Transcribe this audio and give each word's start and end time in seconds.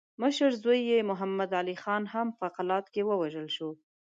مشر 0.21 0.51
زوی 0.63 0.87
محمد 1.09 1.51
علي 1.59 1.75
خان 1.83 2.03
هم 2.13 2.27
په 2.39 2.45
قلات 2.55 2.85
کې 2.93 3.01
ووژل 3.05 3.47
شو. 3.55 3.69